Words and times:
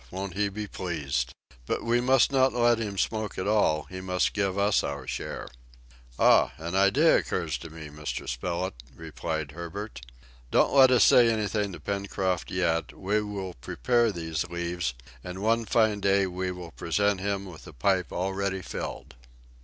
Won't 0.09 0.33
he 0.33 0.49
be 0.49 0.65
pleased! 0.65 1.31
But 1.67 1.83
we 1.83 2.01
must 2.01 2.31
not 2.31 2.53
let 2.53 2.79
him 2.79 2.97
smoke 2.97 3.37
it 3.37 3.45
all, 3.47 3.83
he 3.83 4.01
must 4.01 4.33
give 4.33 4.57
us 4.57 4.81
our 4.83 5.05
share." 5.05 5.47
"Ah! 6.17 6.53
an 6.57 6.73
idea 6.73 7.17
occurs 7.17 7.55
to 7.59 7.69
me, 7.69 7.87
Mr. 7.89 8.27
Spilett," 8.27 8.73
replied 8.95 9.51
Herbert. 9.51 10.01
"Don't 10.49 10.73
let 10.73 10.89
us 10.89 11.05
say 11.05 11.29
anything 11.29 11.71
to 11.73 11.79
Pencroft 11.79 12.49
yet; 12.49 12.97
we 12.97 13.21
will 13.21 13.53
prepare 13.61 14.11
these 14.11 14.43
leaves, 14.45 14.95
and 15.23 15.43
one 15.43 15.65
fine 15.65 15.99
day 15.99 16.25
we 16.25 16.49
will 16.51 16.71
present 16.71 17.19
him 17.19 17.45
with 17.45 17.67
a 17.67 17.71
pipe 17.73 18.11
already 18.11 18.63
filled!" 18.63 19.13